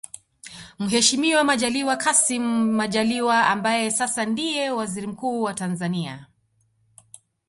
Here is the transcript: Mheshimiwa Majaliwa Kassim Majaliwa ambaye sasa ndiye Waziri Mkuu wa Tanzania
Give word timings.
Mheshimiwa 0.79 1.43
Majaliwa 1.43 1.97
Kassim 1.97 2.73
Majaliwa 2.75 3.47
ambaye 3.47 3.91
sasa 3.91 4.25
ndiye 4.25 4.69
Waziri 4.69 5.07
Mkuu 5.07 5.41
wa 5.41 5.53
Tanzania 5.53 6.27